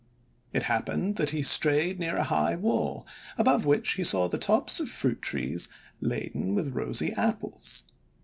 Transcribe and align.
It 0.51 0.63
happened 0.63 1.17
that 1.17 1.29
he 1.29 1.43
strayed 1.43 1.99
near 1.99 2.17
a 2.17 2.23
high 2.23 2.55
wall, 2.55 3.05
above 3.37 3.67
which 3.67 3.93
he 3.93 4.03
saw 4.03 4.27
the 4.27 4.39
tops 4.39 4.79
of 4.79 4.89
fruit 4.89 5.21
trees 5.21 5.69
laden 6.01 6.55
with 6.55 6.73
rosy 6.73 7.11
Apples. 7.13 7.83